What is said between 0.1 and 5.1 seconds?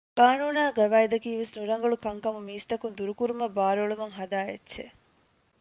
ޤާނޫނާއި ޤަވާއިދަކީ ވެސް ނުރަނގަޅު ކަންކަމުން މީސްތަކުން ދުރުކުރުމަށް ބާރުއެޅުމަށް ހަދާ އެއްޗެއް